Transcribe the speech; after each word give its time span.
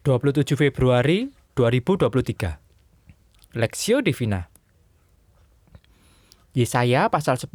27 0.00 0.56
Februari 0.56 1.28
2023 1.60 3.52
Lexio 3.52 4.00
Divina. 4.00 4.48
Yesaya 6.56 7.12
pasal 7.12 7.36
10 7.36 7.52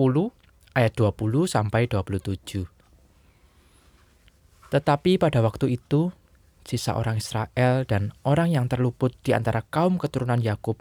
ayat 0.78 0.94
20 0.94 1.50
sampai 1.50 1.90
27 1.90 2.70
Tetapi 4.70 5.12
pada 5.18 5.42
waktu 5.42 5.74
itu 5.74 6.14
sisa 6.62 6.94
orang 6.94 7.18
Israel 7.18 7.82
dan 7.90 8.14
orang 8.22 8.54
yang 8.54 8.70
terluput 8.70 9.18
di 9.26 9.34
antara 9.34 9.66
kaum 9.66 9.98
keturunan 9.98 10.38
Yakub 10.38 10.78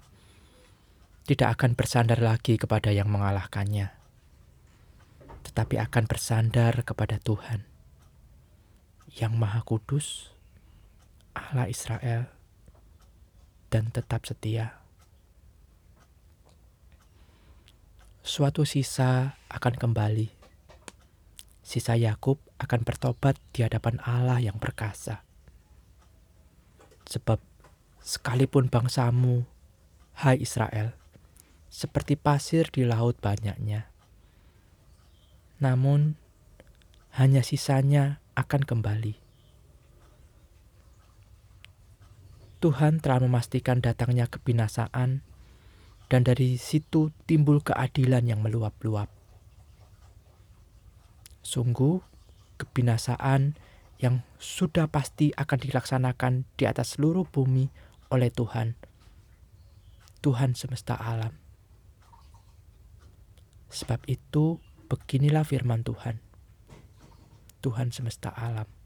tidak 1.25 1.57
akan 1.57 1.73
bersandar 1.73 2.21
lagi 2.21 2.61
kepada 2.61 2.93
yang 2.93 3.09
mengalahkannya 3.09 3.89
tetapi 5.49 5.81
akan 5.81 6.05
bersandar 6.05 6.85
kepada 6.85 7.17
Tuhan 7.17 7.65
yang 9.17 9.33
Maha 9.41 9.65
Kudus 9.65 10.34
Allah 11.35 11.67
Israel 11.67 12.31
dan 13.75 13.91
tetap 13.91 14.23
setia. 14.23 14.79
Suatu 18.23 18.63
sisa 18.63 19.37
akan 19.51 19.75
kembali. 19.75 20.31
Sisa 21.61 21.99
Yakub 21.99 22.39
akan 22.63 22.81
bertobat 22.87 23.37
di 23.51 23.67
hadapan 23.67 23.99
Allah 24.07 24.39
yang 24.39 24.57
perkasa. 24.63 25.27
Sebab 27.05 27.43
sekalipun 28.01 28.71
bangsamu, 28.71 29.45
hai 30.23 30.39
Israel, 30.41 30.95
seperti 31.69 32.15
pasir 32.15 32.71
di 32.71 32.87
laut 32.87 33.19
banyaknya. 33.19 33.91
Namun, 35.59 36.17
hanya 37.19 37.43
sisanya 37.43 38.23
akan 38.39 38.63
kembali 38.65 39.24
Tuhan 42.65 42.97
telah 42.97 43.21
memastikan 43.21 43.85
datangnya 43.85 44.25
kebinasaan, 44.25 45.21
dan 46.09 46.21
dari 46.25 46.57
situ 46.57 47.13
timbul 47.29 47.61
keadilan 47.61 48.25
yang 48.25 48.41
meluap-luap. 48.41 49.13
Sungguh, 51.45 52.01
kebinasaan 52.57 53.61
yang 54.01 54.25
sudah 54.41 54.89
pasti 54.89 55.37
akan 55.37 55.59
dilaksanakan 55.61 56.49
di 56.57 56.65
atas 56.65 56.97
seluruh 56.97 57.29
bumi 57.29 57.69
oleh 58.09 58.33
Tuhan, 58.33 58.81
Tuhan 60.25 60.57
semesta 60.57 60.97
alam. 60.97 61.37
Sebab 63.69 64.09
itu, 64.09 64.57
beginilah 64.89 65.45
firman 65.45 65.85
Tuhan, 65.85 66.17
Tuhan 67.61 67.93
semesta 67.93 68.33
alam. 68.33 68.84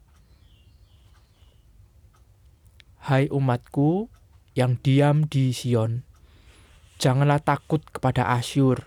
Hai 3.09 3.25
umatku 3.33 4.13
yang 4.53 4.77
diam 4.85 5.25
di 5.25 5.49
Sion, 5.57 6.05
janganlah 7.01 7.41
takut 7.41 7.81
kepada 7.89 8.37
Asyur. 8.37 8.85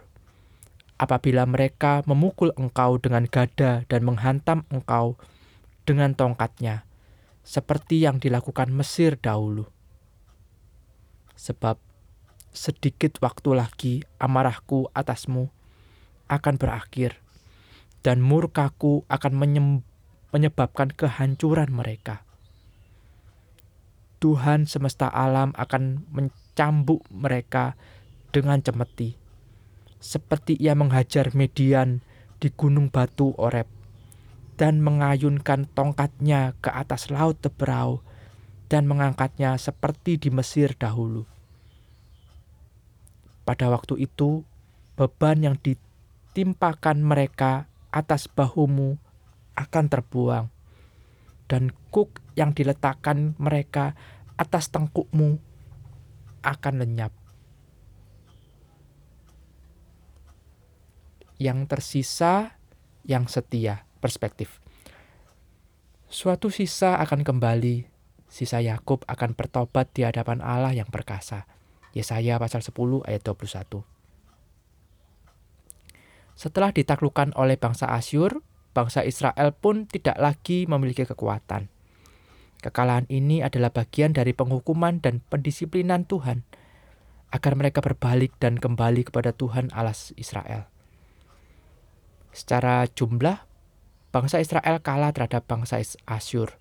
Apabila 1.01 1.49
mereka 1.49 2.05
memukul 2.05 2.53
engkau 2.53 3.01
dengan 3.01 3.25
gada 3.25 3.81
dan 3.89 4.05
menghantam 4.05 4.61
engkau 4.69 5.17
dengan 5.89 6.13
tongkatnya, 6.13 6.85
seperti 7.41 8.05
yang 8.05 8.21
dilakukan 8.21 8.69
Mesir 8.69 9.17
dahulu. 9.17 9.65
Sebab 11.33 11.81
sedikit 12.53 13.17
waktu 13.25 13.57
lagi 13.57 14.05
amarahku 14.21 14.93
atasmu 14.93 15.49
akan 16.29 16.61
berakhir, 16.61 17.17
dan 18.05 18.21
murkaku 18.21 19.01
akan 19.09 19.33
menyebabkan 20.29 20.93
kehancuran 20.93 21.73
mereka 21.73 22.21
Tuhan 24.21 24.69
semesta 24.69 25.09
alam 25.09 25.49
akan 25.57 26.05
mencambuk 26.13 27.01
mereka 27.09 27.73
dengan 28.29 28.61
cemeti. 28.61 29.17
Seperti 29.97 30.53
ia 30.61 30.77
menghajar 30.77 31.33
Median 31.33 32.05
di 32.37 32.53
gunung 32.53 32.93
batu 32.93 33.33
Oreb 33.41 33.65
dan 34.61 34.77
mengayunkan 34.85 35.65
tongkatnya 35.73 36.53
ke 36.61 36.69
atas 36.69 37.09
laut 37.09 37.41
Teberau 37.41 38.05
dan 38.69 38.85
mengangkatnya 38.85 39.57
seperti 39.57 40.21
di 40.21 40.29
Mesir 40.29 40.77
dahulu. 40.77 41.25
Pada 43.41 43.73
waktu 43.73 44.05
itu, 44.05 44.45
beban 44.93 45.41
yang 45.41 45.57
ditimpakan 45.57 47.01
mereka 47.01 47.65
atas 47.89 48.29
bahumu 48.29 49.01
akan 49.57 49.85
terbuang 49.89 50.60
dan 51.51 51.75
kuk 51.91 52.23
yang 52.39 52.55
diletakkan 52.55 53.35
mereka 53.35 53.91
atas 54.39 54.71
tengkukmu 54.71 55.35
akan 56.47 56.73
lenyap. 56.79 57.11
Yang 61.35 61.59
tersisa, 61.67 62.55
yang 63.03 63.27
setia, 63.27 63.83
perspektif. 63.99 64.63
Suatu 66.07 66.47
sisa 66.47 66.95
akan 67.03 67.27
kembali, 67.27 67.83
sisa 68.31 68.63
Yakub 68.63 69.03
akan 69.03 69.35
bertobat 69.35 69.91
di 69.91 70.07
hadapan 70.07 70.39
Allah 70.39 70.71
yang 70.71 70.87
perkasa. 70.87 71.43
Yesaya 71.91 72.39
pasal 72.39 72.63
10 72.63 73.03
ayat 73.03 73.19
21. 73.27 73.83
Setelah 76.39 76.71
ditaklukkan 76.71 77.35
oleh 77.35 77.59
bangsa 77.59 77.91
Asyur, 77.91 78.39
bangsa 78.71 79.03
Israel 79.03 79.51
pun 79.55 79.87
tidak 79.87 80.15
lagi 80.19 80.67
memiliki 80.67 81.03
kekuatan. 81.03 81.67
Kekalahan 82.61 83.09
ini 83.09 83.41
adalah 83.41 83.73
bagian 83.73 84.13
dari 84.13 84.37
penghukuman 84.37 85.01
dan 85.01 85.19
pendisiplinan 85.33 86.05
Tuhan 86.05 86.45
agar 87.31 87.53
mereka 87.57 87.79
berbalik 87.81 88.37
dan 88.37 88.59
kembali 88.59 89.07
kepada 89.07 89.33
Tuhan 89.33 89.73
Allah 89.73 89.97
Israel. 90.19 90.67
Secara 92.31 92.87
jumlah, 92.87 93.43
bangsa 94.13 94.39
Israel 94.39 94.79
kalah 94.83 95.11
terhadap 95.11 95.47
bangsa 95.47 95.81
Asyur. 96.07 96.55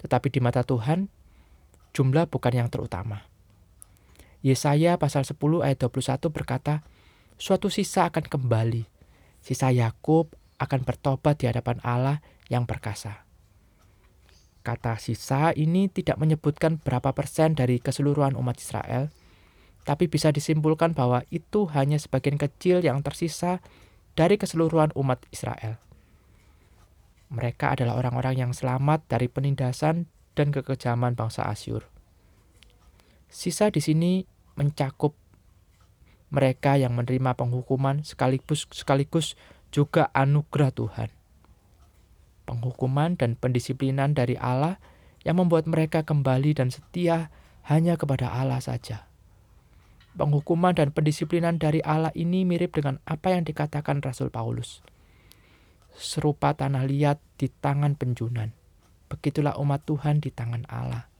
Tetapi 0.00 0.28
di 0.28 0.40
mata 0.42 0.60
Tuhan, 0.66 1.08
jumlah 1.96 2.28
bukan 2.28 2.52
yang 2.52 2.68
terutama. 2.68 3.24
Yesaya 4.44 5.00
pasal 5.00 5.24
10 5.24 5.40
ayat 5.64 5.80
21 5.80 6.28
berkata, 6.28 6.84
suatu 7.40 7.72
sisa 7.72 8.12
akan 8.12 8.28
kembali. 8.28 8.84
Sisa 9.40 9.72
Yakub 9.72 10.36
akan 10.58 10.86
bertobat 10.86 11.42
di 11.42 11.50
hadapan 11.50 11.80
Allah 11.82 12.22
yang 12.48 12.68
perkasa. 12.68 13.24
Kata 14.64 14.96
sisa 14.96 15.52
ini 15.52 15.92
tidak 15.92 16.16
menyebutkan 16.16 16.80
berapa 16.80 17.12
persen 17.12 17.52
dari 17.52 17.80
keseluruhan 17.84 18.32
umat 18.32 18.56
Israel, 18.56 19.12
tapi 19.84 20.08
bisa 20.08 20.32
disimpulkan 20.32 20.96
bahwa 20.96 21.20
itu 21.28 21.68
hanya 21.76 22.00
sebagian 22.00 22.40
kecil 22.40 22.80
yang 22.80 23.04
tersisa 23.04 23.60
dari 24.16 24.40
keseluruhan 24.40 24.96
umat 24.96 25.20
Israel. 25.28 25.76
Mereka 27.28 27.76
adalah 27.76 28.00
orang-orang 28.00 28.40
yang 28.40 28.52
selamat 28.56 29.04
dari 29.10 29.28
penindasan 29.28 30.08
dan 30.32 30.48
kekejaman 30.48 31.12
bangsa 31.12 31.44
Asyur. 31.44 31.84
Sisa 33.28 33.68
di 33.68 33.82
sini 33.82 34.24
mencakup 34.54 35.12
mereka 36.30 36.74
yang 36.78 36.94
menerima 36.94 37.34
penghukuman 37.36 38.02
sekaligus 38.02 38.66
sekaligus 38.70 39.38
juga 39.74 40.14
anugerah 40.14 40.70
Tuhan. 40.70 41.10
Penghukuman 42.46 43.18
dan 43.18 43.34
pendisiplinan 43.34 44.14
dari 44.14 44.38
Allah 44.38 44.78
yang 45.26 45.42
membuat 45.42 45.66
mereka 45.66 46.06
kembali 46.06 46.54
dan 46.54 46.70
setia 46.70 47.34
hanya 47.66 47.98
kepada 47.98 48.30
Allah 48.30 48.62
saja. 48.62 49.10
Penghukuman 50.14 50.78
dan 50.78 50.94
pendisiplinan 50.94 51.58
dari 51.58 51.82
Allah 51.82 52.14
ini 52.14 52.46
mirip 52.46 52.78
dengan 52.78 53.02
apa 53.02 53.34
yang 53.34 53.42
dikatakan 53.42 53.98
Rasul 53.98 54.30
Paulus. 54.30 54.78
Serupa 55.90 56.54
tanah 56.54 56.86
liat 56.86 57.18
di 57.34 57.50
tangan 57.50 57.98
penjunan, 57.98 58.54
begitulah 59.10 59.58
umat 59.58 59.82
Tuhan 59.82 60.22
di 60.22 60.30
tangan 60.30 60.70
Allah. 60.70 61.10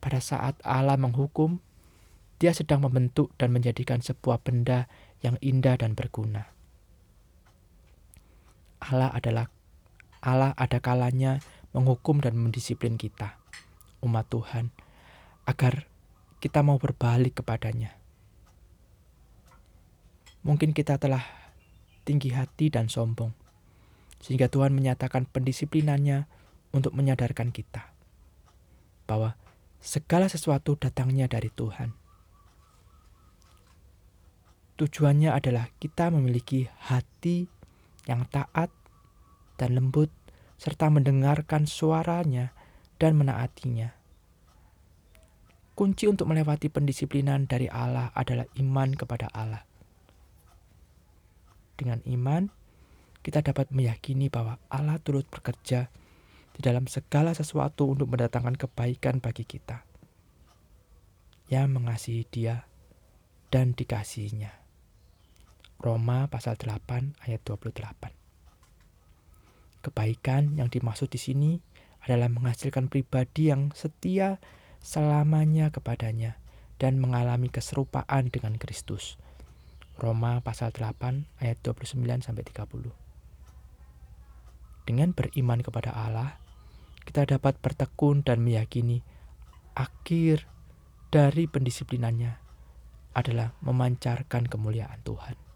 Pada 0.00 0.20
saat 0.20 0.60
Allah 0.60 1.00
menghukum, 1.00 1.60
dia 2.40 2.52
sedang 2.52 2.84
membentuk 2.84 3.32
dan 3.40 3.52
menjadikan 3.52 4.00
sebuah 4.04 4.44
benda 4.44 4.88
yang 5.20 5.36
indah 5.40 5.76
dan 5.76 5.92
berguna. 5.92 6.59
Allah 8.80 9.12
adalah 9.12 9.46
Allah 10.20 10.52
ada 10.56 10.80
kalanya 10.80 11.40
menghukum 11.72 12.20
dan 12.20 12.36
mendisiplin 12.36 13.00
kita, 13.00 13.40
umat 14.04 14.28
Tuhan, 14.28 14.68
agar 15.48 15.88
kita 16.40 16.60
mau 16.60 16.76
berbalik 16.76 17.40
kepadanya. 17.40 17.96
Mungkin 20.40 20.72
kita 20.72 20.96
telah 20.96 21.24
tinggi 22.08 22.32
hati 22.32 22.72
dan 22.72 22.88
sombong, 22.88 23.32
sehingga 24.20 24.48
Tuhan 24.48 24.72
menyatakan 24.72 25.28
pendisiplinannya 25.28 26.24
untuk 26.72 26.96
menyadarkan 26.96 27.52
kita 27.52 27.92
bahwa 29.04 29.34
segala 29.82 30.28
sesuatu 30.28 30.76
datangnya 30.76 31.26
dari 31.26 31.50
Tuhan. 31.52 31.96
Tujuannya 34.80 35.36
adalah 35.36 35.68
kita 35.76 36.08
memiliki 36.08 36.64
hati 36.88 37.59
yang 38.10 38.26
taat 38.26 38.74
dan 39.54 39.78
lembut, 39.78 40.10
serta 40.58 40.90
mendengarkan 40.90 41.70
suaranya 41.70 42.50
dan 42.98 43.14
menaatinya. 43.14 43.94
Kunci 45.78 46.10
untuk 46.10 46.28
melewati 46.28 46.68
pendisiplinan 46.68 47.46
dari 47.48 47.70
Allah 47.70 48.12
adalah 48.12 48.44
iman 48.58 48.90
kepada 48.92 49.32
Allah. 49.32 49.64
Dengan 51.78 52.04
iman, 52.04 52.52
kita 53.24 53.40
dapat 53.40 53.72
meyakini 53.72 54.28
bahwa 54.28 54.60
Allah 54.68 55.00
turut 55.00 55.24
bekerja 55.32 55.88
di 56.52 56.60
dalam 56.60 56.84
segala 56.84 57.32
sesuatu 57.32 57.88
untuk 57.88 58.12
mendatangkan 58.12 58.60
kebaikan 58.60 59.24
bagi 59.24 59.48
kita. 59.48 59.88
Yang 61.48 61.66
mengasihi 61.72 62.22
dia 62.28 62.68
dan 63.48 63.72
dikasihinya. 63.72 64.59
Roma 65.80 66.28
pasal 66.28 66.60
8 66.60 67.24
ayat 67.24 67.40
28. 67.40 68.12
Kebaikan 69.80 70.60
yang 70.60 70.68
dimaksud 70.68 71.08
di 71.08 71.16
sini 71.16 71.56
adalah 72.04 72.28
menghasilkan 72.28 72.92
pribadi 72.92 73.48
yang 73.48 73.72
setia 73.72 74.44
selamanya 74.84 75.72
kepadanya 75.72 76.36
dan 76.76 77.00
mengalami 77.00 77.48
keserupaan 77.48 78.28
dengan 78.28 78.60
Kristus. 78.60 79.16
Roma 79.96 80.44
pasal 80.44 80.68
8 80.68 81.40
ayat 81.40 81.56
29 81.64 81.96
sampai 82.28 82.44
30. 82.44 82.92
Dengan 84.84 85.16
beriman 85.16 85.64
kepada 85.64 85.96
Allah, 85.96 86.36
kita 87.08 87.24
dapat 87.24 87.56
bertekun 87.56 88.20
dan 88.20 88.44
meyakini 88.44 89.00
akhir 89.72 90.44
dari 91.08 91.48
pendisiplinannya 91.48 92.36
adalah 93.16 93.56
memancarkan 93.64 94.44
kemuliaan 94.44 95.00
Tuhan. 95.08 95.49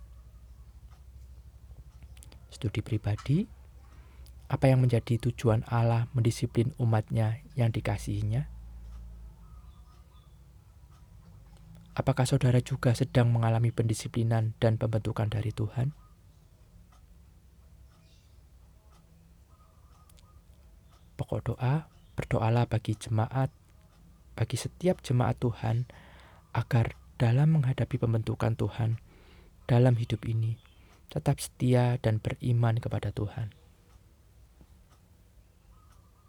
Studi 2.55 2.87
pribadi, 2.87 3.43
apa 4.47 4.71
yang 4.71 4.87
menjadi 4.87 5.19
tujuan 5.19 5.67
Allah 5.67 6.07
mendisiplin 6.15 6.71
umatnya 6.79 7.43
yang 7.59 7.75
dikasihinya? 7.75 8.47
Apakah 11.95 12.27
saudara 12.27 12.59
juga 12.59 12.95
sedang 12.95 13.31
mengalami 13.31 13.71
pendisiplinan 13.71 14.55
dan 14.63 14.79
pembentukan 14.79 15.31
dari 15.31 15.55
Tuhan? 15.55 15.95
Pokok 21.15 21.55
doa, 21.55 21.87
berdoalah 22.19 22.67
bagi 22.67 22.99
jemaat, 22.99 23.51
bagi 24.35 24.59
setiap 24.59 24.99
jemaat 25.07 25.39
Tuhan, 25.39 25.87
agar 26.51 26.99
dalam 27.15 27.55
menghadapi 27.59 27.95
pembentukan 27.95 28.59
Tuhan 28.59 28.99
dalam 29.71 29.95
hidup 29.95 30.27
ini, 30.27 30.59
tetap 31.11 31.41
setia 31.41 31.99
dan 32.01 32.21
beriman 32.21 32.79
kepada 32.79 33.11
Tuhan. 33.11 33.64